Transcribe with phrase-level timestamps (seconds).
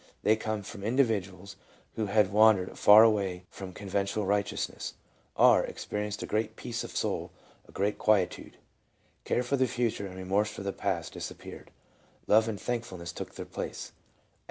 [0.23, 1.57] They come from individuals
[1.93, 4.95] who had wandered far away from conventional righteousness.
[5.37, 5.63] R.
[5.63, 7.29] ex perienced a great peace of soul,
[7.67, 8.57] a great quietude.
[9.25, 11.69] Care for the future and remorse for the past disappeared.
[12.25, 13.91] Love and thankfulness took their place.